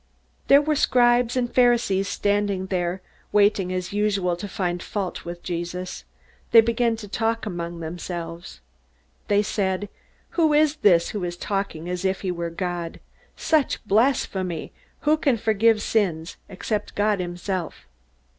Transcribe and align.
There 0.47 0.63
were 0.63 0.75
scribes 0.75 1.37
and 1.37 1.53
Pharisees 1.53 2.07
standing 2.07 2.65
there, 2.73 3.03
waiting, 3.31 3.71
as 3.71 3.93
usual, 3.93 4.35
to 4.37 4.47
find 4.47 4.81
fault 4.81 5.25
with 5.25 5.43
Jesus. 5.43 6.05
They 6.49 6.59
began 6.61 6.95
to 6.95 7.07
talk 7.07 7.45
among 7.45 7.81
themselves. 7.81 8.61
They 9.27 9.43
said: 9.43 9.89
"Who 10.31 10.53
is 10.53 10.77
this 10.77 11.09
who 11.09 11.23
is 11.23 11.37
talking 11.37 11.87
as 11.87 12.03
if 12.03 12.21
he 12.21 12.31
were 12.31 12.49
God? 12.49 12.99
Such 13.35 13.85
blasphemy! 13.85 14.71
Who 15.01 15.17
can 15.17 15.37
forgive 15.37 15.83
sins, 15.83 16.37
except 16.49 16.95
God 16.95 17.19
himself?" 17.19 17.85